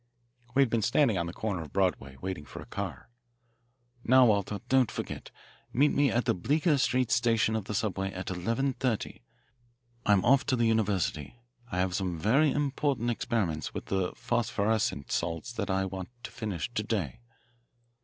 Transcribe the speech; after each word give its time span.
We 0.55 0.63
had 0.63 0.71
been 0.71 0.81
standing 0.81 1.15
on 1.19 1.27
the 1.27 1.31
corner 1.31 1.61
of 1.61 1.71
Broadway, 1.71 2.17
waiting 2.19 2.43
for 2.43 2.59
a 2.59 2.65
car. 2.65 3.11
"Now, 4.03 4.25
Walter, 4.25 4.59
don't 4.67 4.89
forget. 4.89 5.29
Meet 5.71 5.89
me 5.91 6.09
at 6.09 6.25
the 6.25 6.33
Bleecker 6.33 6.79
Street 6.79 7.11
station 7.11 7.55
of 7.55 7.65
the 7.65 7.75
subway 7.75 8.11
at 8.11 8.31
eleven 8.31 8.73
thirty. 8.73 9.21
I'm 10.03 10.25
off 10.25 10.43
to 10.47 10.55
the 10.55 10.65
university. 10.65 11.35
I 11.71 11.77
have 11.77 11.93
some 11.93 12.17
very 12.17 12.49
important 12.51 13.11
experiments 13.11 13.75
with 13.75 13.93
phosphorescent 14.17 15.11
salts 15.11 15.53
that 15.53 15.69
I 15.69 15.85
want 15.85 16.09
to 16.23 16.31
finish 16.31 16.73
to 16.73 16.81
day." 16.81 17.19